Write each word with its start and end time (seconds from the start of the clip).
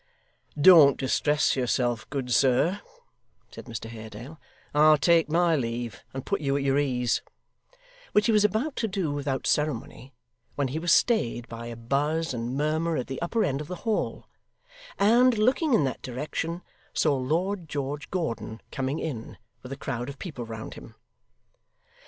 'Don't 0.59 0.97
distress 0.97 1.55
yourself, 1.55 2.09
good 2.09 2.31
sir,' 2.33 2.81
said 3.51 3.65
Mr 3.65 3.87
Haredale, 3.87 4.39
'I'll 4.73 4.97
take 4.97 5.29
my 5.29 5.55
leave, 5.55 6.03
and 6.11 6.25
put 6.25 6.41
you 6.41 6.57
at 6.57 6.63
your 6.63 6.79
ease' 6.79 7.21
which 8.11 8.25
he 8.25 8.31
was 8.31 8.43
about 8.43 8.75
to 8.77 8.87
do 8.87 9.11
without 9.11 9.45
ceremony, 9.45 10.11
when 10.55 10.69
he 10.69 10.79
was 10.79 10.91
stayed 10.91 11.47
by 11.47 11.67
a 11.67 11.75
buzz 11.75 12.33
and 12.33 12.57
murmur 12.57 12.97
at 12.97 13.05
the 13.05 13.21
upper 13.21 13.43
end 13.43 13.61
of 13.61 13.67
the 13.67 13.75
hall, 13.85 14.25
and, 14.97 15.37
looking 15.37 15.75
in 15.75 15.83
that 15.83 16.01
direction, 16.01 16.63
saw 16.93 17.15
Lord 17.15 17.69
George 17.69 18.09
Gordon 18.09 18.59
coming 18.71 18.97
in, 18.97 19.37
with 19.61 19.71
a 19.71 19.77
crowd 19.77 20.09
of 20.09 20.17
people 20.17 20.47
round 20.47 20.73
him. 20.73 20.95